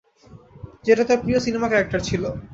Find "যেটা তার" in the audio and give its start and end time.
0.85-1.19